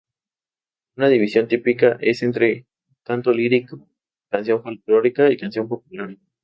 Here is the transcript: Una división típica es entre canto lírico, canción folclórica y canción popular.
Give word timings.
Una 0.97 1.09
división 1.09 1.47
típica 1.47 1.99
es 2.01 2.23
entre 2.23 2.65
canto 3.03 3.31
lírico, 3.33 3.87
canción 4.31 4.63
folclórica 4.63 5.29
y 5.31 5.37
canción 5.37 5.67
popular. 5.69 6.17